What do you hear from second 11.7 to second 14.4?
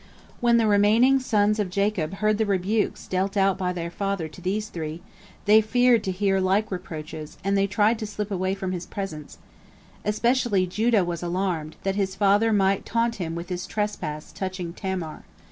that his father might taunt him with his trespass